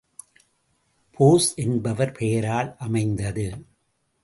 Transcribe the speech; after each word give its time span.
போஸ் 1.19 1.49
என்பவர் 1.55 2.11
பெயரால் 2.11 2.75
அமைந்தது. 2.79 3.47